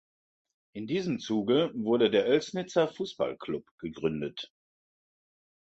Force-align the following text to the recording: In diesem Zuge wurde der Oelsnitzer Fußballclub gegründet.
In 0.73 0.87
diesem 0.87 1.19
Zuge 1.19 1.69
wurde 1.75 2.09
der 2.09 2.25
Oelsnitzer 2.27 2.87
Fußballclub 2.87 3.67
gegründet. 3.77 4.51